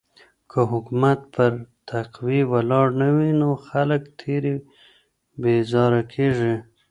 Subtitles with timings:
[0.51, 1.51] که حکومت پر
[1.89, 4.53] تقوی ولاړ نه وي نو خلګ ترې
[5.41, 6.55] بېزاره کيږي.